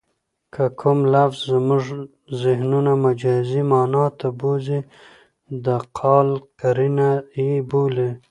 که 0.53 0.63
کوم 0.79 0.99
لفظ 1.15 1.39
زمونږ 1.51 1.85
ذهنونه 2.41 2.93
مجازي 3.05 3.61
مانا 3.71 4.05
ته 4.19 4.27
بوځي؛ 4.39 4.79
د 5.65 5.67
قال 5.99 6.29
قرینه 6.59 7.11
ئې 7.37 7.51
بولي. 7.69 8.09